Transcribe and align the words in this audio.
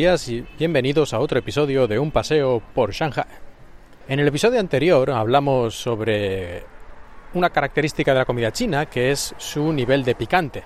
Días 0.00 0.30
y 0.30 0.40
bienvenidos 0.58 1.12
a 1.12 1.20
otro 1.20 1.38
episodio 1.38 1.86
de 1.86 1.98
Un 1.98 2.10
paseo 2.10 2.62
por 2.74 2.92
Shanghai. 2.92 3.26
En 4.08 4.18
el 4.18 4.26
episodio 4.28 4.58
anterior 4.58 5.10
hablamos 5.10 5.74
sobre 5.74 6.64
una 7.34 7.50
característica 7.50 8.14
de 8.14 8.20
la 8.20 8.24
comida 8.24 8.50
china 8.50 8.86
que 8.86 9.10
es 9.10 9.34
su 9.36 9.70
nivel 9.74 10.02
de 10.02 10.14
picante, 10.14 10.64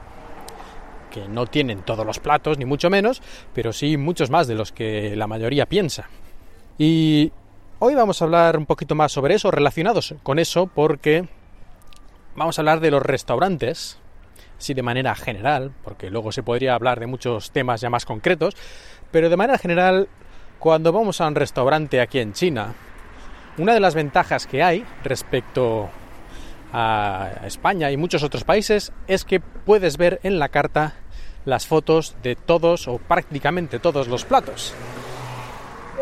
que 1.10 1.26
no 1.26 1.46
tienen 1.46 1.82
todos 1.82 2.06
los 2.06 2.20
platos 2.20 2.58
ni 2.58 2.64
mucho 2.64 2.90
menos, 2.90 3.20
pero 3.52 3.72
sí 3.72 3.96
muchos 3.96 4.30
más 4.30 4.46
de 4.46 4.54
los 4.54 4.70
que 4.70 5.16
la 5.16 5.26
mayoría 5.26 5.66
piensa. 5.66 6.08
Y 6.78 7.32
hoy 7.80 7.96
vamos 7.96 8.22
a 8.22 8.26
hablar 8.26 8.56
un 8.56 8.66
poquito 8.66 8.94
más 8.94 9.10
sobre 9.10 9.34
eso, 9.34 9.50
relacionados 9.50 10.14
con 10.22 10.38
eso, 10.38 10.68
porque 10.68 11.28
vamos 12.36 12.56
a 12.56 12.62
hablar 12.62 12.78
de 12.78 12.92
los 12.92 13.02
restaurantes 13.02 13.98
sí 14.58 14.74
de 14.74 14.82
manera 14.82 15.14
general, 15.14 15.72
porque 15.82 16.10
luego 16.10 16.32
se 16.32 16.42
podría 16.42 16.74
hablar 16.74 17.00
de 17.00 17.06
muchos 17.06 17.50
temas 17.50 17.80
ya 17.80 17.90
más 17.90 18.04
concretos, 18.06 18.54
pero 19.10 19.28
de 19.28 19.36
manera 19.36 19.58
general, 19.58 20.08
cuando 20.58 20.92
vamos 20.92 21.20
a 21.20 21.26
un 21.26 21.34
restaurante 21.34 22.00
aquí 22.00 22.18
en 22.18 22.32
China, 22.32 22.74
una 23.58 23.74
de 23.74 23.80
las 23.80 23.94
ventajas 23.94 24.46
que 24.46 24.62
hay 24.62 24.84
respecto 25.04 25.88
a 26.72 27.30
España 27.46 27.90
y 27.92 27.96
muchos 27.96 28.24
otros 28.24 28.42
países 28.42 28.92
es 29.06 29.24
que 29.24 29.40
puedes 29.40 29.96
ver 29.96 30.18
en 30.24 30.40
la 30.40 30.48
carta 30.48 30.94
las 31.44 31.66
fotos 31.66 32.16
de 32.22 32.34
todos 32.34 32.88
o 32.88 32.98
prácticamente 32.98 33.78
todos 33.78 34.08
los 34.08 34.24
platos. 34.24 34.74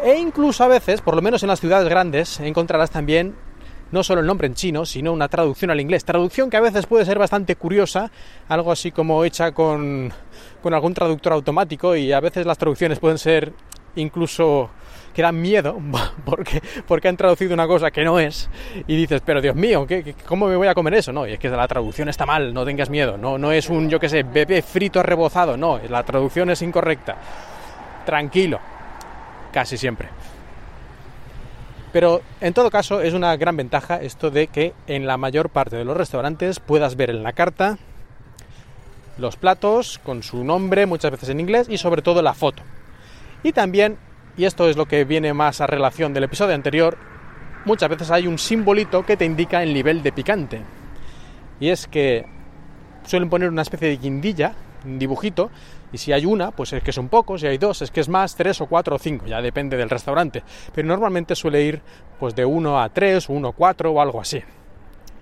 E 0.03 0.19
incluso 0.19 0.65
a 0.65 0.69
veces, 0.69 1.01
por 1.01 1.15
lo 1.15 1.23
menos 1.23 1.43
en 1.43 1.49
las 1.49 1.61
ciudades 1.61 1.89
grandes, 1.89 2.41
encontrarás 2.41 2.91
también 2.91 3.37
no 3.93 4.02
solo 4.02 4.21
el 4.21 4.26
nombre 4.26 4.46
en 4.46 4.54
chino, 4.54 4.85
sino 4.85 5.12
una 5.12 5.29
traducción 5.29 5.71
al 5.71 5.80
inglés. 5.80 6.04
Traducción 6.04 6.51
que 6.51 6.57
a 6.57 6.60
veces 6.60 6.87
puede 6.87 7.04
ser 7.04 7.18
bastante 7.18 7.57
curiosa, 7.57 8.10
algo 8.49 8.73
así 8.73 8.90
como 8.90 9.24
hecha 9.24 9.52
con, 9.52 10.12
con 10.62 10.74
algún 10.74 10.95
traductor 10.95 11.34
automático 11.34 11.95
y 11.95 12.12
a 12.12 12.21
veces 12.21 12.46
las 12.46 12.59
traducciones 12.59 12.99
pueden 12.99 13.18
ser 13.18 13.52
incluso 13.95 14.71
que 15.12 15.21
dan 15.21 15.40
miedo 15.40 15.79
porque, 16.24 16.62
porque 16.87 17.09
han 17.09 17.16
traducido 17.16 17.52
una 17.52 17.66
cosa 17.66 17.90
que 17.90 18.04
no 18.04 18.18
es 18.18 18.49
y 18.87 18.96
dices, 18.96 19.23
pero 19.24 19.40
Dios 19.40 19.54
mío, 19.54 19.87
¿qué, 19.87 20.15
¿cómo 20.27 20.49
me 20.49 20.56
voy 20.56 20.68
a 20.68 20.74
comer 20.74 20.95
eso? 20.95 21.12
No, 21.12 21.27
y 21.27 21.32
es 21.32 21.38
que 21.38 21.49
la 21.49 21.68
traducción 21.68 22.09
está 22.09 22.27
mal, 22.27 22.54
no 22.54 22.65
tengas 22.65 22.88
miedo, 22.90 23.18
no, 23.18 23.38
no 23.38 23.52
es 23.52 23.68
un, 23.68 23.90
yo 23.90 24.01
qué 24.01 24.09
sé, 24.09 24.23
bebé 24.23 24.62
frito 24.62 25.02
rebozado, 25.02 25.56
no, 25.56 25.79
la 25.88 26.02
traducción 26.02 26.51
es 26.51 26.62
incorrecta. 26.62 27.16
Tranquilo, 28.06 28.59
casi 29.52 29.77
siempre. 29.77 30.09
Pero 31.93 32.23
en 32.40 32.54
todo 32.54 32.71
caso 32.71 33.02
es 33.02 33.12
una 33.15 33.37
gran 33.37 33.57
ventaja 33.57 33.96
esto 33.96 34.30
de 34.30 34.46
que 34.46 34.73
en 34.87 35.07
la 35.07 35.18
mayor 35.18 35.51
parte 35.51 35.76
de 35.76 35.85
los 35.85 35.96
restaurantes 35.96 36.59
puedas 36.59 36.96
ver 36.96 37.10
en 37.10 37.23
la 37.23 37.32
carta 37.32 37.79
los 39.18 39.37
platos 39.37 40.01
con 40.02 40.23
su 40.23 40.43
nombre, 40.43 40.87
muchas 40.87 41.10
veces 41.10 41.29
en 41.29 41.40
inglés, 41.40 41.68
y 41.68 41.76
sobre 41.76 42.02
todo 42.02 42.23
la 42.23 42.32
foto. 42.34 42.62
Y 43.43 43.52
también, 43.52 43.99
y 44.37 44.45
esto 44.45 44.68
es 44.68 44.76
lo 44.76 44.87
que 44.87 45.04
viene 45.04 45.34
más 45.34 45.60
a 45.60 45.66
relación 45.66 46.15
del 46.15 46.24
episodio 46.24 46.54
anterior, 46.54 46.96
muchas 47.65 47.90
veces 47.90 48.10
hay 48.10 48.27
un 48.27 48.38
simbolito 48.38 49.04
que 49.04 49.16
te 49.16 49.24
indica 49.27 49.62
el 49.62 49.74
nivel 49.74 50.02
de 50.02 50.12
picante. 50.12 50.62
Y 51.60 51.68
es 51.68 51.87
que 51.87 52.24
suelen 53.04 53.29
poner 53.29 53.51
una 53.51 53.62
especie 53.62 53.88
de 53.88 53.99
guindilla, 53.99 54.54
un 54.84 54.99
dibujito, 54.99 55.51
y 55.93 55.98
si 55.98 56.12
hay 56.12 56.24
una, 56.24 56.51
pues 56.51 56.73
es 56.73 56.82
que 56.82 56.93
son 56.93 57.09
pocos, 57.09 57.43
si 57.43 57.46
hay 57.46 57.59
dos, 57.59 57.82
es 57.82 57.90
que 57.90 58.01
es 58.01 58.09
más, 58.09 58.35
tres 58.35 58.60
o 58.60 58.66
cuatro 58.66 58.96
o 58.96 58.98
cinco, 58.98 59.26
ya 59.26 59.43
depende 59.43 59.76
del 59.76 59.90
restaurante. 59.90 60.43
Pero 60.74 60.88
normalmente 60.88 61.37
suele 61.37 61.62
ir 61.62 61.82
pues 62.18 62.34
de 62.34 62.45
uno 62.45 62.80
a 62.80 62.88
tres, 62.88 63.29
uno 63.29 63.49
a 63.49 63.52
cuatro 63.52 63.93
o 63.93 64.00
algo 64.00 64.21
así. 64.21 64.43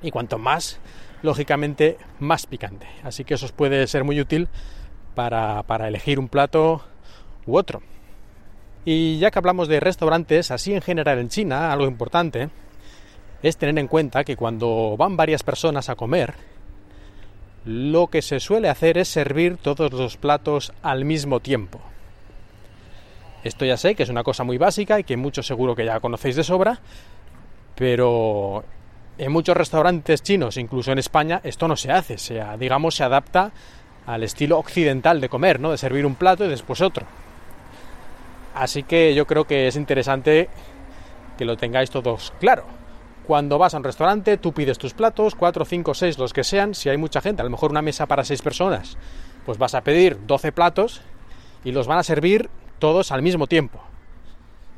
Y 0.02 0.10
cuanto 0.10 0.38
más, 0.38 0.78
lógicamente, 1.22 1.98
más 2.20 2.46
picante. 2.46 2.86
Así 3.02 3.24
que 3.24 3.34
eso 3.34 3.46
os 3.46 3.52
puede 3.52 3.86
ser 3.88 4.04
muy 4.04 4.20
útil 4.20 4.48
para, 5.14 5.62
para 5.64 5.88
elegir 5.88 6.18
un 6.18 6.28
plato 6.28 6.82
u 7.46 7.56
otro. 7.56 7.82
Y 8.84 9.18
ya 9.18 9.30
que 9.30 9.38
hablamos 9.38 9.68
de 9.68 9.80
restaurantes, 9.80 10.50
así 10.50 10.72
en 10.72 10.82
general 10.82 11.18
en 11.18 11.28
China, 11.28 11.72
algo 11.72 11.86
importante 11.86 12.48
es 13.42 13.56
tener 13.56 13.78
en 13.78 13.88
cuenta 13.88 14.24
que 14.24 14.36
cuando 14.36 14.96
van 14.96 15.16
varias 15.16 15.42
personas 15.42 15.88
a 15.88 15.96
comer, 15.96 16.34
lo 17.64 18.06
que 18.06 18.22
se 18.22 18.40
suele 18.40 18.68
hacer 18.68 18.98
es 18.98 19.08
servir 19.08 19.56
todos 19.56 19.92
los 19.92 20.16
platos 20.16 20.72
al 20.82 21.04
mismo 21.04 21.40
tiempo. 21.40 21.80
Esto 23.44 23.64
ya 23.64 23.76
sé 23.76 23.94
que 23.94 24.02
es 24.02 24.08
una 24.08 24.22
cosa 24.22 24.44
muy 24.44 24.58
básica 24.58 24.98
y 25.00 25.04
que 25.04 25.16
muchos 25.16 25.46
seguro 25.46 25.74
que 25.74 25.84
ya 25.84 26.00
conocéis 26.00 26.36
de 26.36 26.44
sobra, 26.44 26.80
pero 27.74 28.64
en 29.16 29.32
muchos 29.32 29.56
restaurantes 29.56 30.22
chinos, 30.22 30.56
incluso 30.56 30.92
en 30.92 30.98
España, 30.98 31.40
esto 31.44 31.68
no 31.68 31.76
se 31.76 31.92
hace, 31.92 32.18
sea, 32.18 32.56
digamos, 32.56 32.96
se 32.96 33.04
adapta 33.04 33.52
al 34.06 34.22
estilo 34.22 34.58
occidental 34.58 35.20
de 35.20 35.28
comer, 35.28 35.60
¿no? 35.60 35.70
De 35.70 35.78
servir 35.78 36.04
un 36.04 36.14
plato 36.14 36.44
y 36.44 36.48
después 36.48 36.80
otro. 36.80 37.06
Así 38.54 38.82
que 38.82 39.14
yo 39.14 39.26
creo 39.26 39.44
que 39.44 39.68
es 39.68 39.76
interesante 39.76 40.48
que 41.38 41.44
lo 41.44 41.56
tengáis 41.56 41.90
todos 41.90 42.32
claro. 42.40 42.79
Cuando 43.30 43.58
vas 43.58 43.74
a 43.74 43.76
un 43.76 43.84
restaurante, 43.84 44.38
tú 44.38 44.52
pides 44.52 44.76
tus 44.76 44.92
platos, 44.92 45.36
4, 45.36 45.64
5, 45.64 45.94
6, 45.94 46.18
los 46.18 46.32
que 46.32 46.42
sean. 46.42 46.74
Si 46.74 46.88
hay 46.88 46.96
mucha 46.96 47.20
gente, 47.20 47.42
a 47.42 47.44
lo 47.44 47.50
mejor 47.52 47.70
una 47.70 47.80
mesa 47.80 48.06
para 48.06 48.24
6 48.24 48.42
personas, 48.42 48.98
pues 49.46 49.56
vas 49.56 49.76
a 49.76 49.82
pedir 49.82 50.18
12 50.26 50.50
platos 50.50 51.00
y 51.62 51.70
los 51.70 51.86
van 51.86 51.98
a 51.98 52.02
servir 52.02 52.50
todos 52.80 53.12
al 53.12 53.22
mismo 53.22 53.46
tiempo. 53.46 53.80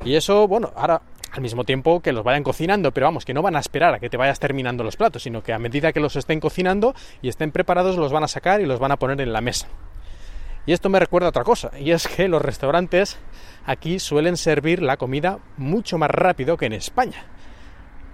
Y 0.05 0.13
eso, 0.17 0.47
bueno, 0.47 0.71
ahora 0.75 1.01
al 1.31 1.41
mismo 1.41 1.63
tiempo 1.63 1.99
que 2.01 2.13
los 2.13 2.23
vayan 2.23 2.43
cocinando, 2.43 2.91
pero 2.91 3.07
vamos, 3.07 3.25
que 3.25 3.33
no 3.33 3.41
van 3.41 3.55
a 3.55 3.59
esperar 3.59 3.95
a 3.95 3.99
que 3.99 4.07
te 4.07 4.17
vayas 4.17 4.39
terminando 4.39 4.83
los 4.83 4.97
platos, 4.97 5.23
sino 5.23 5.41
que 5.41 5.51
a 5.51 5.57
medida 5.57 5.91
que 5.91 5.99
los 5.99 6.15
estén 6.15 6.39
cocinando 6.39 6.93
y 7.23 7.29
estén 7.29 7.51
preparados, 7.51 7.97
los 7.97 8.11
van 8.11 8.23
a 8.23 8.27
sacar 8.27 8.61
y 8.61 8.67
los 8.67 8.79
van 8.79 8.91
a 8.91 8.97
poner 8.97 9.19
en 9.19 9.33
la 9.33 9.41
mesa. 9.41 9.65
Y 10.67 10.73
esto 10.73 10.89
me 10.89 10.99
recuerda 10.99 11.25
a 11.25 11.29
otra 11.29 11.43
cosa, 11.43 11.71
y 11.79 11.89
es 11.89 12.07
que 12.07 12.27
los 12.27 12.43
restaurantes 12.43 13.17
aquí 13.65 13.97
suelen 13.97 14.37
servir 14.37 14.83
la 14.83 14.97
comida 14.97 15.39
mucho 15.57 15.97
más 15.97 16.11
rápido 16.11 16.55
que 16.55 16.67
en 16.67 16.73
España. 16.73 17.25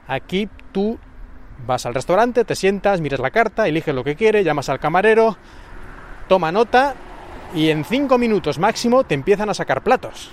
Aquí 0.10 0.50
tú 0.72 0.98
vas 1.68 1.86
al 1.86 1.94
restaurante, 1.94 2.44
te 2.44 2.56
sientas, 2.56 3.00
miras 3.00 3.20
la 3.20 3.30
carta, 3.30 3.68
eliges 3.68 3.94
lo 3.94 4.04
que 4.04 4.16
quieres, 4.16 4.44
llamas 4.44 4.68
al 4.68 4.80
camarero, 4.80 5.38
toma 6.28 6.52
nota 6.52 6.96
y 7.54 7.70
en 7.70 7.86
cinco 7.86 8.18
minutos 8.18 8.58
máximo 8.58 9.04
te 9.04 9.14
empiezan 9.14 9.52
a 9.52 9.54
sacar 9.54 9.84
platos. 9.84 10.32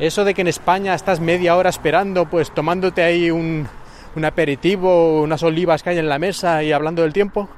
Eso 0.00 0.24
de 0.24 0.34
que 0.34 0.40
en 0.40 0.48
España 0.48 0.92
estás 0.94 1.20
media 1.20 1.54
hora 1.54 1.70
esperando, 1.70 2.28
pues 2.28 2.52
tomándote 2.52 3.04
ahí 3.04 3.30
un, 3.30 3.68
un 4.16 4.24
aperitivo, 4.24 5.22
unas 5.22 5.44
olivas 5.44 5.84
que 5.84 5.90
hay 5.90 5.98
en 5.98 6.08
la 6.08 6.18
mesa 6.18 6.64
y 6.64 6.72
hablando 6.72 7.02
del 7.02 7.12
tiempo, 7.12 7.48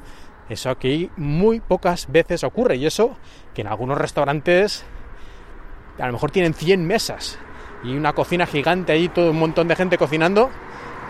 eso 0.50 0.68
aquí 0.68 1.10
muy 1.16 1.60
pocas 1.60 2.12
veces 2.12 2.44
ocurre. 2.44 2.76
Y 2.76 2.84
eso 2.84 3.16
que 3.54 3.62
en 3.62 3.68
algunos 3.68 3.96
restaurantes 3.96 4.84
a 5.98 6.06
lo 6.06 6.12
mejor 6.12 6.30
tienen 6.30 6.52
100 6.52 6.86
mesas 6.86 7.38
y 7.82 7.96
una 7.96 8.12
cocina 8.12 8.46
gigante 8.46 8.92
ahí, 8.92 9.08
todo 9.08 9.30
un 9.30 9.38
montón 9.38 9.68
de 9.68 9.76
gente 9.76 9.98
cocinando. 9.98 10.50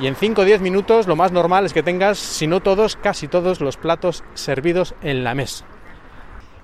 Y 0.00 0.06
en 0.06 0.14
5 0.14 0.42
o 0.42 0.44
10 0.44 0.60
minutos 0.60 1.06
lo 1.06 1.16
más 1.16 1.32
normal 1.32 1.64
es 1.66 1.72
que 1.72 1.82
tengas, 1.82 2.18
si 2.18 2.46
no 2.46 2.60
todos, 2.60 2.96
casi 2.96 3.26
todos 3.26 3.60
los 3.60 3.76
platos 3.76 4.22
servidos 4.34 4.94
en 5.02 5.24
la 5.24 5.34
mesa. 5.34 5.64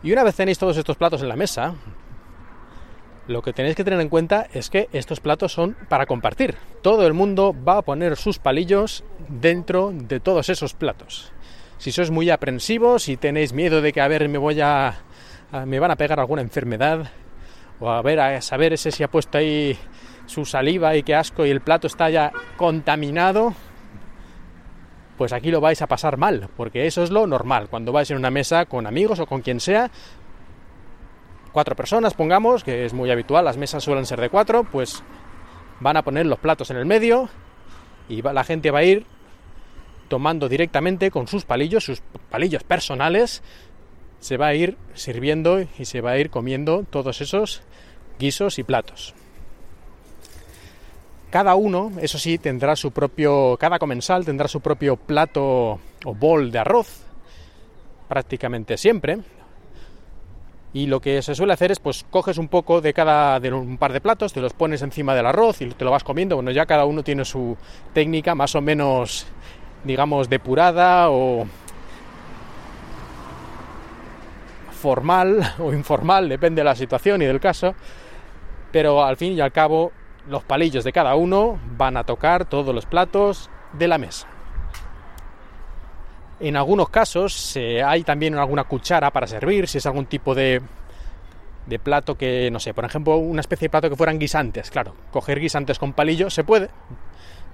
Y 0.02 0.12
una 0.12 0.22
vez 0.22 0.36
tenéis 0.36 0.58
todos 0.58 0.76
estos 0.76 0.96
platos 0.96 1.22
en 1.22 1.28
la 1.28 1.36
mesa, 1.36 1.74
lo 3.26 3.40
que 3.40 3.54
tenéis 3.54 3.74
que 3.74 3.84
tener 3.84 4.00
en 4.00 4.10
cuenta 4.10 4.46
es 4.52 4.68
que 4.68 4.88
estos 4.92 5.20
platos 5.20 5.52
son 5.52 5.76
para 5.88 6.04
compartir. 6.04 6.56
Todo 6.82 7.06
el 7.06 7.14
mundo 7.14 7.56
va 7.66 7.78
a 7.78 7.82
poner 7.82 8.16
sus 8.16 8.38
palillos 8.38 9.02
dentro 9.28 9.92
de 9.94 10.20
todos 10.20 10.50
esos 10.50 10.74
platos. 10.74 11.32
Si 11.78 11.90
sois 11.90 12.10
muy 12.10 12.30
aprensivos, 12.30 13.04
si 13.04 13.16
tenéis 13.16 13.52
miedo 13.52 13.80
de 13.80 13.92
que 13.92 14.00
a 14.00 14.08
ver 14.08 14.28
me 14.28 14.38
voy 14.38 14.60
a, 14.60 15.00
a 15.50 15.66
me 15.66 15.80
van 15.80 15.90
a 15.90 15.96
pegar 15.96 16.20
alguna 16.20 16.42
enfermedad, 16.42 17.10
o 17.80 17.90
a 17.90 18.02
ver, 18.02 18.20
a 18.20 18.40
saber 18.40 18.72
ese 18.72 18.90
si 18.90 19.02
ha 19.02 19.08
puesto 19.08 19.38
ahí 19.38 19.78
su 20.26 20.44
saliva 20.44 20.96
y 20.96 21.02
qué 21.02 21.14
asco 21.14 21.44
y 21.44 21.50
el 21.50 21.60
plato 21.60 21.86
está 21.86 22.08
ya 22.10 22.32
contaminado, 22.56 23.54
pues 25.18 25.32
aquí 25.32 25.50
lo 25.50 25.60
vais 25.60 25.80
a 25.82 25.86
pasar 25.86 26.16
mal, 26.16 26.48
porque 26.56 26.86
eso 26.86 27.02
es 27.02 27.10
lo 27.10 27.26
normal. 27.26 27.68
Cuando 27.68 27.92
vais 27.92 28.10
en 28.10 28.16
una 28.16 28.30
mesa 28.30 28.66
con 28.66 28.86
amigos 28.86 29.20
o 29.20 29.26
con 29.26 29.42
quien 29.42 29.60
sea, 29.60 29.90
cuatro 31.52 31.76
personas, 31.76 32.14
pongamos, 32.14 32.64
que 32.64 32.84
es 32.84 32.92
muy 32.92 33.10
habitual, 33.10 33.44
las 33.44 33.56
mesas 33.56 33.84
suelen 33.84 34.06
ser 34.06 34.20
de 34.20 34.30
cuatro, 34.30 34.64
pues 34.64 35.02
van 35.80 35.96
a 35.96 36.02
poner 36.02 36.26
los 36.26 36.38
platos 36.38 36.70
en 36.70 36.76
el 36.76 36.86
medio 36.86 37.28
y 38.08 38.22
la 38.22 38.44
gente 38.44 38.70
va 38.70 38.80
a 38.80 38.84
ir 38.84 39.06
tomando 40.08 40.48
directamente 40.48 41.10
con 41.10 41.26
sus 41.28 41.44
palillos, 41.44 41.84
sus 41.84 42.02
palillos 42.30 42.64
personales, 42.64 43.42
se 44.24 44.38
va 44.38 44.46
a 44.46 44.54
ir 44.54 44.78
sirviendo 44.94 45.60
y 45.60 45.84
se 45.84 46.00
va 46.00 46.12
a 46.12 46.18
ir 46.18 46.30
comiendo 46.30 46.86
todos 46.88 47.20
esos 47.20 47.60
guisos 48.18 48.58
y 48.58 48.62
platos. 48.62 49.12
Cada 51.28 51.56
uno, 51.56 51.92
eso 52.00 52.16
sí, 52.18 52.38
tendrá 52.38 52.74
su 52.74 52.90
propio, 52.90 53.58
cada 53.60 53.78
comensal 53.78 54.24
tendrá 54.24 54.48
su 54.48 54.62
propio 54.62 54.96
plato 54.96 55.78
o 56.06 56.14
bol 56.14 56.50
de 56.50 56.58
arroz, 56.58 57.02
prácticamente 58.08 58.78
siempre. 58.78 59.18
Y 60.72 60.86
lo 60.86 61.00
que 61.00 61.20
se 61.20 61.34
suele 61.34 61.52
hacer 61.52 61.70
es, 61.70 61.78
pues, 61.78 62.06
coges 62.08 62.38
un 62.38 62.48
poco 62.48 62.80
de 62.80 62.94
cada, 62.94 63.38
de 63.40 63.52
un 63.52 63.76
par 63.76 63.92
de 63.92 64.00
platos, 64.00 64.32
te 64.32 64.40
los 64.40 64.54
pones 64.54 64.80
encima 64.80 65.14
del 65.14 65.26
arroz 65.26 65.60
y 65.60 65.66
te 65.66 65.84
lo 65.84 65.90
vas 65.90 66.02
comiendo. 66.02 66.36
Bueno, 66.36 66.50
ya 66.50 66.64
cada 66.64 66.86
uno 66.86 67.04
tiene 67.04 67.26
su 67.26 67.58
técnica 67.92 68.34
más 68.34 68.54
o 68.54 68.62
menos, 68.62 69.26
digamos, 69.84 70.30
depurada 70.30 71.10
o 71.10 71.46
formal 74.84 75.54
o 75.58 75.72
informal, 75.72 76.28
depende 76.28 76.60
de 76.60 76.64
la 76.64 76.74
situación 76.74 77.22
y 77.22 77.24
del 77.24 77.40
caso, 77.40 77.74
pero 78.70 79.02
al 79.02 79.16
fin 79.16 79.32
y 79.32 79.40
al 79.40 79.50
cabo 79.50 79.92
los 80.28 80.44
palillos 80.44 80.84
de 80.84 80.92
cada 80.92 81.14
uno 81.14 81.58
van 81.78 81.96
a 81.96 82.04
tocar 82.04 82.44
todos 82.44 82.74
los 82.74 82.84
platos 82.84 83.48
de 83.72 83.88
la 83.88 83.96
mesa. 83.96 84.26
En 86.38 86.56
algunos 86.56 86.90
casos 86.90 87.56
hay 87.56 88.02
también 88.02 88.34
alguna 88.34 88.64
cuchara 88.64 89.10
para 89.10 89.26
servir, 89.26 89.68
si 89.68 89.78
es 89.78 89.86
algún 89.86 90.04
tipo 90.04 90.34
de, 90.34 90.60
de 91.64 91.78
plato 91.78 92.18
que, 92.18 92.50
no 92.50 92.60
sé, 92.60 92.74
por 92.74 92.84
ejemplo, 92.84 93.16
una 93.16 93.40
especie 93.40 93.66
de 93.66 93.70
plato 93.70 93.88
que 93.88 93.96
fueran 93.96 94.18
guisantes. 94.18 94.70
Claro, 94.70 94.94
coger 95.12 95.40
guisantes 95.40 95.78
con 95.78 95.94
palillos 95.94 96.34
se 96.34 96.44
puede, 96.44 96.68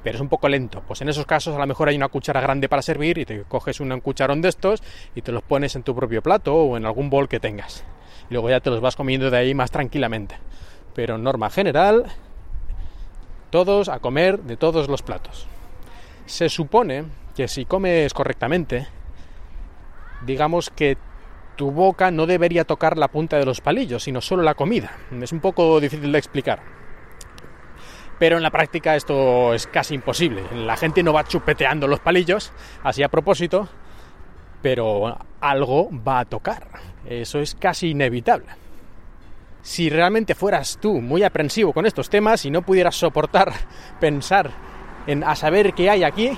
pero 0.02 0.17
es 0.17 0.20
un 0.20 0.29
poco 0.29 0.49
lento. 0.49 0.82
Pues 0.87 1.00
en 1.02 1.08
esos 1.08 1.26
casos 1.26 1.55
a 1.55 1.58
lo 1.58 1.67
mejor 1.67 1.88
hay 1.88 1.97
una 1.97 2.08
cuchara 2.08 2.41
grande 2.41 2.69
para 2.69 2.82
servir 2.82 3.19
y 3.19 3.25
te 3.25 3.43
coges 3.43 3.81
un 3.81 4.00
cucharón 4.00 4.41
de 4.43 4.49
estos 4.49 4.82
y 5.14 5.23
te 5.23 5.32
los 5.32 5.43
pones 5.43 5.76
en 5.76 5.82
tu 5.82 5.94
propio 5.94 6.23
plato 6.23 6.55
o 6.55 6.76
en 6.76 6.87
algún 6.87 7.11
bol 7.11 7.29
que 7.29 7.41
tengas. 7.41 7.85
Y 8.29 8.35
luego 8.35 8.50
ya 8.50 8.61
te 8.61 8.70
los 8.70 8.81
vas 8.81 8.97
comiendo 8.97 9.31
de 9.31 9.37
ahí 9.37 9.55
más 9.55 9.70
tranquilamente. 9.70 10.37
Pero 10.94 11.19
norma 11.19 11.50
general, 11.50 12.06
todos 13.50 13.88
a 13.88 13.99
comer 13.99 14.41
de 14.41 14.56
todos 14.56 14.88
los 14.88 15.02
platos. 15.02 15.47
Se 16.26 16.49
supone 16.49 17.05
que 17.37 17.49
si 17.49 17.64
comes 17.64 18.14
correctamente, 18.14 18.87
digamos 20.25 20.70
que 20.70 20.96
tu 21.56 21.70
boca 21.70 22.11
no 22.11 22.26
debería 22.26 22.64
tocar 22.64 22.96
la 22.96 23.08
punta 23.08 23.37
de 23.37 23.44
los 23.44 23.61
palillos, 23.61 24.05
sino 24.05 24.20
solo 24.20 24.43
la 24.43 24.55
comida. 24.55 24.93
Es 25.20 25.32
un 25.32 25.41
poco 25.41 25.79
difícil 25.81 26.11
de 26.11 26.19
explicar 26.19 26.81
pero 28.20 28.37
en 28.37 28.43
la 28.43 28.50
práctica 28.50 28.96
esto 28.96 29.55
es 29.55 29.67
casi 29.67 29.94
imposible. 29.94 30.43
La 30.55 30.76
gente 30.76 31.02
no 31.02 31.14
va 31.14 31.25
chupeteando 31.25 31.88
los 31.88 32.00
palillos, 32.00 32.52
así 32.84 33.02
a 33.02 33.08
propósito, 33.08 33.67
pero 34.61 35.19
algo 35.40 35.88
va 36.06 36.20
a 36.20 36.25
tocar. 36.26 36.69
Eso 37.06 37.40
es 37.40 37.55
casi 37.55 37.88
inevitable. 37.88 38.49
Si 39.62 39.88
realmente 39.88 40.34
fueras 40.34 40.76
tú 40.78 41.00
muy 41.00 41.22
aprensivo 41.22 41.72
con 41.72 41.87
estos 41.87 42.11
temas 42.11 42.44
y 42.44 42.50
no 42.50 42.61
pudieras 42.61 42.94
soportar 42.94 43.55
pensar 44.00 44.50
en 45.06 45.25
a 45.25 45.34
saber 45.34 45.72
qué 45.72 45.88
hay 45.88 46.05
aquí, 46.05 46.32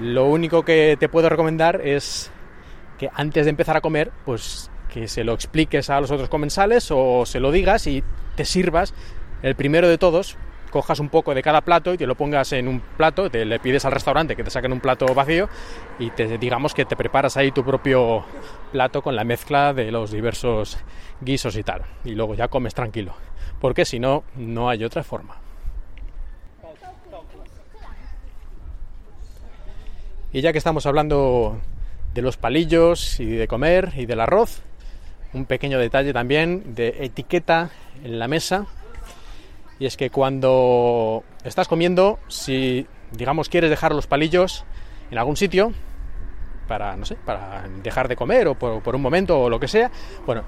lo 0.00 0.24
único 0.24 0.64
que 0.64 0.96
te 0.98 1.10
puedo 1.10 1.28
recomendar 1.28 1.82
es 1.86 2.30
que 2.96 3.10
antes 3.12 3.44
de 3.44 3.50
empezar 3.50 3.76
a 3.76 3.82
comer, 3.82 4.10
pues 4.24 4.70
que 4.90 5.06
se 5.06 5.22
lo 5.22 5.34
expliques 5.34 5.90
a 5.90 6.00
los 6.00 6.10
otros 6.10 6.30
comensales 6.30 6.88
o 6.90 7.26
se 7.26 7.40
lo 7.40 7.52
digas 7.52 7.86
y 7.86 8.02
te 8.36 8.46
sirvas 8.46 8.94
el 9.42 9.54
primero 9.54 9.86
de 9.86 9.98
todos 9.98 10.38
cojas 10.70 11.00
un 11.00 11.08
poco 11.08 11.34
de 11.34 11.42
cada 11.42 11.60
plato 11.60 11.92
y 11.92 11.98
te 11.98 12.06
lo 12.06 12.14
pongas 12.14 12.52
en 12.52 12.68
un 12.68 12.80
plato, 12.80 13.30
te 13.30 13.44
le 13.44 13.58
pides 13.58 13.84
al 13.84 13.92
restaurante 13.92 14.36
que 14.36 14.44
te 14.44 14.50
saquen 14.50 14.72
un 14.72 14.80
plato 14.80 15.06
vacío 15.14 15.48
y 15.98 16.10
te 16.10 16.38
digamos 16.38 16.74
que 16.74 16.84
te 16.84 16.96
preparas 16.96 17.36
ahí 17.36 17.50
tu 17.52 17.64
propio 17.64 18.24
plato 18.72 19.02
con 19.02 19.16
la 19.16 19.24
mezcla 19.24 19.72
de 19.72 19.90
los 19.90 20.10
diversos 20.10 20.78
guisos 21.20 21.56
y 21.56 21.62
tal. 21.62 21.82
Y 22.04 22.14
luego 22.14 22.34
ya 22.34 22.48
comes 22.48 22.74
tranquilo. 22.74 23.14
Porque 23.60 23.84
si 23.84 23.98
no, 23.98 24.24
no 24.36 24.68
hay 24.68 24.84
otra 24.84 25.02
forma. 25.02 25.36
Y 30.32 30.42
ya 30.42 30.52
que 30.52 30.58
estamos 30.58 30.84
hablando 30.84 31.58
de 32.12 32.22
los 32.22 32.36
palillos 32.36 33.18
y 33.18 33.26
de 33.26 33.48
comer 33.48 33.92
y 33.96 34.04
del 34.04 34.20
arroz, 34.20 34.62
un 35.32 35.46
pequeño 35.46 35.78
detalle 35.78 36.12
también 36.12 36.74
de 36.74 36.96
etiqueta 37.00 37.70
en 38.04 38.18
la 38.18 38.28
mesa 38.28 38.66
y 39.78 39.86
es 39.86 39.96
que 39.96 40.10
cuando 40.10 41.24
estás 41.44 41.68
comiendo, 41.68 42.18
si 42.28 42.86
digamos 43.12 43.48
quieres 43.48 43.70
dejar 43.70 43.94
los 43.94 44.06
palillos 44.06 44.64
en 45.10 45.18
algún 45.18 45.36
sitio 45.36 45.72
para 46.66 46.96
no 46.96 47.06
sé, 47.06 47.16
para 47.16 47.64
dejar 47.82 48.08
de 48.08 48.16
comer 48.16 48.48
o 48.48 48.54
por, 48.54 48.94
un 48.94 49.02
momento 49.02 49.40
o 49.40 49.48
lo 49.48 49.58
que 49.58 49.68
sea, 49.68 49.90
bueno, 50.26 50.42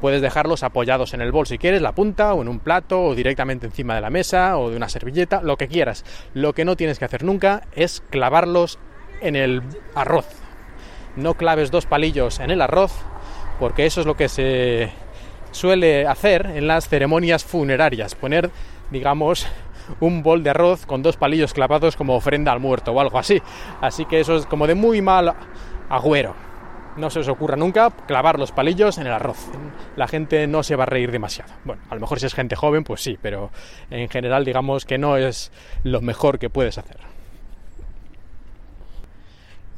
puedes 0.00 0.20
dejarlos 0.20 0.62
apoyados 0.62 1.14
en 1.14 1.20
el 1.20 1.30
bol 1.30 1.46
si 1.46 1.58
quieres, 1.58 1.80
la 1.80 1.94
punta 1.94 2.34
o 2.34 2.42
en 2.42 2.48
un 2.48 2.58
plato 2.58 3.02
o 3.02 3.14
directamente 3.14 3.66
encima 3.66 3.94
de 3.94 4.00
la 4.00 4.10
mesa 4.10 4.58
o 4.58 4.70
de 4.70 4.76
una 4.76 4.88
servilleta, 4.88 5.42
lo 5.42 5.56
que 5.56 5.68
quieras. 5.68 6.04
Lo 6.34 6.52
que 6.52 6.64
no 6.64 6.76
tienes 6.76 6.98
que 6.98 7.04
hacer 7.04 7.22
nunca 7.22 7.62
es 7.72 8.02
clavarlos 8.10 8.78
en 9.20 9.36
el 9.36 9.62
arroz. 9.94 10.26
No 11.14 11.34
claves 11.34 11.70
dos 11.70 11.86
palillos 11.86 12.40
en 12.40 12.50
el 12.50 12.60
arroz 12.60 12.92
porque 13.58 13.86
eso 13.86 14.00
es 14.00 14.06
lo 14.06 14.16
que 14.16 14.28
se 14.28 14.90
suele 15.56 16.06
hacer 16.06 16.46
en 16.54 16.66
las 16.66 16.88
ceremonias 16.88 17.44
funerarias, 17.44 18.14
poner, 18.14 18.50
digamos, 18.90 19.46
un 20.00 20.22
bol 20.22 20.42
de 20.42 20.50
arroz 20.50 20.86
con 20.86 21.02
dos 21.02 21.16
palillos 21.16 21.54
clavados 21.54 21.96
como 21.96 22.14
ofrenda 22.14 22.52
al 22.52 22.60
muerto 22.60 22.92
o 22.92 23.00
algo 23.00 23.18
así. 23.18 23.40
Así 23.80 24.04
que 24.04 24.20
eso 24.20 24.36
es 24.36 24.46
como 24.46 24.66
de 24.66 24.74
muy 24.74 25.02
mal 25.02 25.34
agüero. 25.88 26.34
No 26.96 27.10
se 27.10 27.20
os 27.20 27.28
ocurra 27.28 27.56
nunca 27.56 27.90
clavar 27.90 28.38
los 28.38 28.52
palillos 28.52 28.96
en 28.98 29.06
el 29.06 29.12
arroz. 29.12 29.36
La 29.96 30.08
gente 30.08 30.46
no 30.46 30.62
se 30.62 30.76
va 30.76 30.84
a 30.84 30.86
reír 30.86 31.10
demasiado. 31.10 31.52
Bueno, 31.64 31.82
a 31.90 31.94
lo 31.94 32.00
mejor 32.00 32.20
si 32.20 32.26
es 32.26 32.34
gente 32.34 32.56
joven, 32.56 32.84
pues 32.84 33.02
sí, 33.02 33.18
pero 33.20 33.50
en 33.90 34.08
general 34.08 34.44
digamos 34.44 34.86
que 34.86 34.96
no 34.96 35.16
es 35.16 35.52
lo 35.84 36.00
mejor 36.00 36.38
que 36.38 36.48
puedes 36.48 36.78
hacer. 36.78 36.96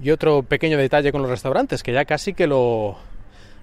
Y 0.01 0.13
otro 0.13 0.45
pequeño 0.45 0.79
detalle 0.79 1.11
con 1.11 1.23
los 1.23 1.31
restaurantes, 1.31 1.83
que 1.83 1.93
ya 1.93 2.05
casi 2.05 2.35
que 2.35 2.47
lo, 2.47 2.99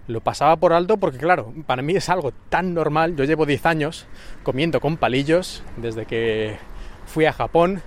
lo 0.07 0.21
pasaba 0.21 0.55
por 0.57 0.73
alto 0.73 0.97
porque, 0.97 1.17
claro, 1.17 1.53
para 1.65 1.81
mí 1.81 1.95
es 1.95 2.09
algo 2.09 2.31
tan 2.49 2.73
normal. 2.73 3.15
Yo 3.15 3.23
llevo 3.23 3.45
10 3.45 3.65
años 3.65 4.05
comiendo 4.43 4.79
con 4.79 4.97
palillos 4.97 5.63
desde 5.77 6.05
que 6.05 6.57
fui 7.05 7.25
a 7.25 7.33
Japón. 7.33 7.81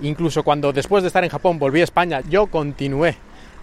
Incluso 0.00 0.42
cuando 0.42 0.72
después 0.72 1.02
de 1.02 1.08
estar 1.08 1.24
en 1.24 1.30
Japón 1.30 1.58
volví 1.58 1.80
a 1.80 1.84
España, 1.84 2.20
yo 2.28 2.46
continué 2.46 3.16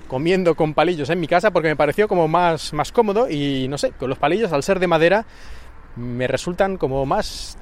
comiendo 0.07 0.55
con 0.55 0.73
palillos 0.73 1.09
en 1.09 1.19
mi 1.19 1.27
casa 1.27 1.51
porque 1.51 1.69
me 1.69 1.75
pareció 1.75 2.07
como 2.07 2.27
más, 2.27 2.73
más 2.73 2.91
cómodo 2.91 3.29
y 3.29 3.67
no 3.67 3.77
sé, 3.77 3.91
con 3.91 4.09
los 4.09 4.19
palillos 4.19 4.51
al 4.51 4.63
ser 4.63 4.79
de 4.79 4.87
madera 4.87 5.25
me 5.95 6.27
resultan 6.27 6.77
como 6.77 7.05
más 7.05 7.57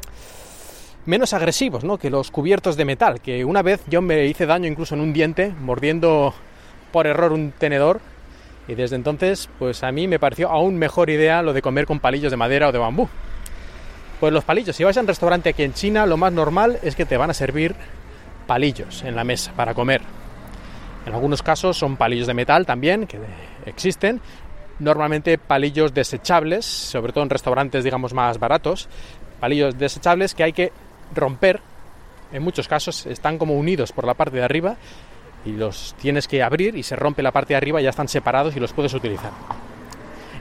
menos 1.06 1.34
agresivos, 1.34 1.84
¿no? 1.84 1.98
que 1.98 2.10
los 2.10 2.32
cubiertos 2.32 2.78
de 2.78 2.86
metal, 2.86 3.22
que 3.22 3.46
una 3.46 3.62
vez 3.62 3.82
yo 3.88 4.02
me 4.02 4.26
hice 4.26 4.46
daño 4.46 4.68
incluso 4.68 4.96
en 4.96 5.02
un 5.02 5.14
diente 5.14 5.54
mordiendo 5.62 6.34
por 6.92 7.08
error 7.08 7.32
un 7.32 7.52
tenedor 7.52 8.02
y 8.68 8.76
desde 8.76 8.96
entonces, 8.96 9.50
pues 9.60 9.84
a 9.84 9.92
mí 9.92 10.08
me 10.08 10.20
pareció 10.20 10.50
aún 10.50 10.78
mejor 10.78 11.10
idea 11.10 11.42
lo 11.42 11.54
de 11.54 11.62
comer 11.62 11.86
con 11.86 12.00
palillos 12.00 12.32
de 12.32 12.38
madera 12.38 12.70
o 12.70 12.72
de 12.72 12.80
bambú. 12.80 13.10
Pues 14.20 14.32
los 14.32 14.44
palillos, 14.44 14.76
si 14.76 14.84
vas 14.84 14.96
a 14.98 15.02
un 15.02 15.08
restaurante 15.08 15.50
aquí 15.50 15.64
en 15.64 15.74
China, 15.74 16.06
lo 16.06 16.16
más 16.16 16.32
normal 16.32 16.78
es 16.84 16.96
que 16.96 17.06
te 17.06 17.18
van 17.18 17.32
a 17.32 17.34
servir 17.34 17.76
palillos 18.46 19.04
en 19.04 19.16
la 19.16 19.24
mesa 19.24 19.52
para 19.56 19.74
comer. 19.74 20.02
En 21.06 21.14
algunos 21.14 21.42
casos 21.42 21.78
son 21.78 21.98
palillos 21.98 22.28
de 22.28 22.36
metal 22.36 22.66
también, 22.66 23.08
que 23.08 23.18
existen. 23.66 24.22
Normalmente 24.78 25.38
palillos 25.40 25.94
desechables, 25.94 26.66
sobre 26.66 27.14
todo 27.14 27.24
en 27.24 27.32
restaurantes, 27.32 27.84
digamos, 27.84 28.14
más 28.14 28.38
baratos. 28.38 28.88
Palillos 29.40 29.78
desechables 29.78 30.36
que 30.36 30.44
hay 30.44 30.54
que 30.54 30.72
romper. 31.16 31.60
En 32.32 32.44
muchos 32.44 32.68
casos 32.68 33.08
están 33.08 33.40
como 33.40 33.56
unidos 33.56 33.92
por 33.92 34.06
la 34.06 34.14
parte 34.14 34.38
de 34.38 34.44
arriba 34.44 34.78
y 35.46 35.52
los 35.52 35.96
tienes 36.00 36.28
que 36.28 36.44
abrir 36.44 36.76
y 36.76 36.84
se 36.84 36.96
rompe 36.96 37.24
la 37.24 37.32
parte 37.32 37.54
de 37.54 37.58
arriba 37.58 37.82
ya 37.82 37.90
están 37.90 38.08
separados 38.08 38.56
y 38.56 38.60
los 38.60 38.74
puedes 38.74 38.94
utilizar. 38.94 39.32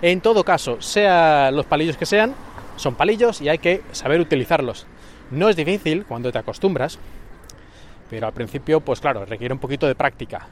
En 0.02 0.20
todo 0.20 0.44
caso, 0.44 0.80
sea 0.80 1.50
los 1.50 1.66
palillos 1.66 1.96
que 1.96 2.06
sean, 2.06 2.34
son 2.76 2.94
palillos 2.94 3.40
y 3.40 3.48
hay 3.48 3.58
que 3.58 3.82
saber 3.92 4.20
utilizarlos. 4.20 4.86
No 5.30 5.48
es 5.48 5.56
difícil 5.56 6.04
cuando 6.06 6.32
te 6.32 6.38
acostumbras, 6.38 6.98
pero 8.08 8.26
al 8.26 8.32
principio, 8.32 8.80
pues 8.80 9.00
claro, 9.00 9.24
requiere 9.24 9.54
un 9.54 9.60
poquito 9.60 9.86
de 9.86 9.94
práctica. 9.94 10.48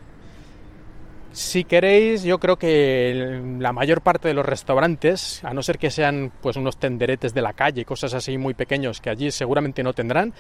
Si 1.33 1.65
queréis, 1.65 2.23
yo 2.23 2.39
creo 2.39 2.57
que 2.57 3.41
la 3.59 3.73
mayor 3.73 4.01
parte 4.01 4.29
de 4.29 4.35
los 4.35 4.47
restaurantes, 4.47 5.45
a 5.45 5.53
no 5.53 5.63
ser 5.63 5.79
que 5.79 5.91
sean 5.91 6.33
pues 6.41 6.57
unos 6.57 6.79
tenderetes 6.79 7.35
de 7.35 7.43
la 7.43 7.53
calle, 7.53 7.85
cosas 7.85 8.15
así 8.15 8.39
muy 8.39 8.55
pequeños 8.55 9.01
que 9.01 9.11
allí 9.11 9.31
seguramente 9.31 9.83
no 9.83 9.93
tendrán, 9.93 10.33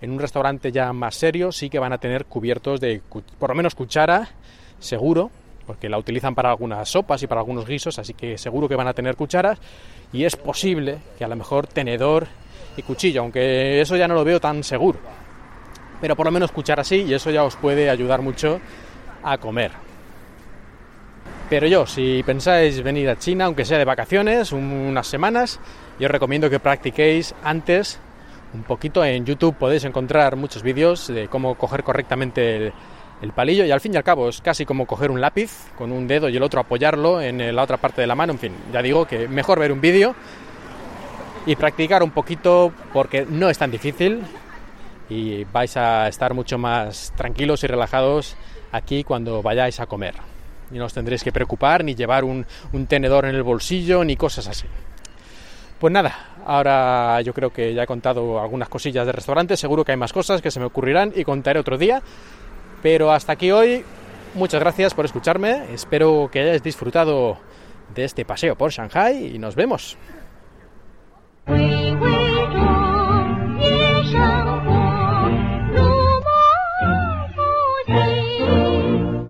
en 0.00 0.10
un 0.10 0.18
restaurante 0.18 0.72
ya 0.72 0.92
más 0.92 1.14
serio 1.14 1.52
sí 1.52 1.68
que 1.68 1.78
van 1.78 1.92
a 1.92 1.98
tener 1.98 2.24
cubiertos 2.24 2.80
de 2.80 3.02
por 3.38 3.50
lo 3.50 3.54
menos 3.54 3.74
cuchara, 3.74 4.28
seguro, 4.78 5.30
porque 5.66 5.88
la 5.88 5.98
utilizan 5.98 6.34
para 6.34 6.50
algunas 6.50 6.88
sopas 6.88 7.22
y 7.22 7.26
para 7.26 7.40
algunos 7.40 7.66
guisos, 7.66 7.98
así 7.98 8.14
que 8.14 8.38
seguro 8.38 8.68
que 8.68 8.76
van 8.76 8.88
a 8.88 8.94
tener 8.94 9.16
cucharas 9.16 9.58
y 10.12 10.24
es 10.24 10.36
posible 10.36 10.98
que 11.18 11.24
a 11.24 11.28
lo 11.28 11.36
mejor 11.36 11.66
tenedor 11.66 12.26
y 12.76 12.82
cuchillo, 12.82 13.22
aunque 13.22 13.80
eso 13.80 13.96
ya 13.96 14.08
no 14.08 14.14
lo 14.14 14.24
veo 14.24 14.40
tan 14.40 14.64
seguro. 14.64 14.98
Pero 16.00 16.16
por 16.16 16.26
lo 16.26 16.32
menos 16.32 16.50
cuchara 16.50 16.82
sí 16.82 17.04
y 17.06 17.14
eso 17.14 17.30
ya 17.30 17.44
os 17.44 17.56
puede 17.56 17.90
ayudar 17.90 18.22
mucho 18.22 18.60
a 19.22 19.38
comer. 19.38 19.72
Pero 21.50 21.66
yo, 21.66 21.84
si 21.84 22.22
pensáis 22.22 22.80
venir 22.82 23.10
a 23.10 23.18
China, 23.18 23.46
aunque 23.46 23.64
sea 23.64 23.76
de 23.76 23.84
vacaciones, 23.84 24.52
unas 24.52 25.06
semanas, 25.06 25.58
yo 25.98 26.06
os 26.06 26.10
recomiendo 26.10 26.48
que 26.48 26.60
practiquéis 26.60 27.34
antes 27.42 27.98
un 28.54 28.62
poquito. 28.62 29.04
En 29.04 29.24
YouTube 29.24 29.56
podéis 29.56 29.84
encontrar 29.84 30.36
muchos 30.36 30.62
vídeos 30.62 31.08
de 31.08 31.28
cómo 31.28 31.54
coger 31.56 31.82
correctamente 31.82 32.72
el, 33.22 33.32
palillo 33.32 33.64
y 33.64 33.70
al 33.70 33.80
fin 33.80 33.92
y 33.94 33.96
al 33.96 34.04
cabo 34.04 34.28
es 34.28 34.40
casi 34.40 34.64
como 34.64 34.86
coger 34.86 35.10
un 35.10 35.20
lápiz 35.20 35.50
con 35.76 35.92
un 35.92 36.08
dedo 36.08 36.28
y 36.28 36.36
el 36.36 36.42
otro 36.42 36.60
apoyarlo 36.60 37.20
en 37.20 37.54
la 37.54 37.62
otra 37.62 37.76
parte 37.76 38.00
de 38.00 38.06
la 38.06 38.14
mano. 38.14 38.32
En 38.32 38.38
fin, 38.38 38.52
ya 38.72 38.82
digo 38.82 39.06
que 39.06 39.28
mejor 39.28 39.58
ver 39.58 39.72
un 39.72 39.80
vídeo 39.80 40.14
y 41.46 41.56
practicar 41.56 42.02
un 42.02 42.10
poquito 42.10 42.72
porque 42.92 43.26
no 43.28 43.48
es 43.48 43.58
tan 43.58 43.70
difícil 43.70 44.22
y 45.08 45.44
vais 45.44 45.76
a 45.76 46.08
estar 46.08 46.34
mucho 46.34 46.56
más 46.58 47.12
tranquilos 47.16 47.64
y 47.64 47.66
relajados 47.66 48.36
aquí 48.72 49.04
cuando 49.04 49.42
vayáis 49.42 49.80
a 49.80 49.86
comer. 49.86 50.14
y 50.72 50.78
no 50.78 50.84
os 50.84 50.94
tendréis 50.94 51.24
que 51.24 51.32
preocupar 51.32 51.82
ni 51.82 51.96
llevar 51.96 52.22
un, 52.22 52.46
un 52.72 52.86
tenedor 52.86 53.24
en 53.24 53.34
el 53.34 53.42
bolsillo 53.42 54.04
ni 54.04 54.16
cosas 54.16 54.46
así. 54.46 54.66
Pues 55.80 55.94
nada, 55.94 56.14
ahora 56.44 57.22
yo 57.22 57.32
creo 57.32 57.54
que 57.54 57.72
ya 57.72 57.84
he 57.84 57.86
contado 57.86 58.38
algunas 58.38 58.68
cosillas 58.68 59.06
de 59.06 59.12
restaurante, 59.12 59.56
seguro 59.56 59.82
que 59.82 59.92
hay 59.92 59.96
más 59.96 60.12
cosas 60.12 60.42
que 60.42 60.50
se 60.50 60.60
me 60.60 60.66
ocurrirán 60.66 61.10
y 61.16 61.24
contaré 61.24 61.58
otro 61.58 61.78
día, 61.78 62.02
pero 62.82 63.10
hasta 63.12 63.32
aquí 63.32 63.50
hoy, 63.50 63.82
muchas 64.34 64.60
gracias 64.60 64.92
por 64.92 65.06
escucharme, 65.06 65.72
espero 65.72 66.28
que 66.30 66.40
hayáis 66.40 66.62
disfrutado 66.62 67.38
de 67.94 68.04
este 68.04 68.26
paseo 68.26 68.56
por 68.56 68.70
Shanghai 68.70 69.34
y 69.34 69.38
nos 69.38 69.54
vemos. 69.54 69.96